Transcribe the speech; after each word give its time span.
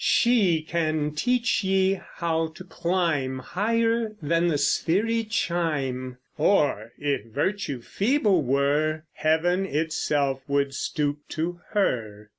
She 0.03 0.63
can 0.63 1.11
teach 1.13 1.63
ye 1.63 2.01
how 2.15 2.47
to 2.55 2.63
climb 2.63 3.37
Higher 3.37 4.15
than 4.19 4.47
the 4.47 4.55
sphery 4.57 5.27
chime; 5.29 6.17
Or 6.39 6.91
if 6.97 7.25
Virtue 7.31 7.83
feeble 7.83 8.41
were, 8.41 9.03
Heaven 9.13 9.67
itself 9.67 10.41
would 10.47 10.73
stoop 10.73 11.19
to 11.29 11.61
her. 11.73 12.29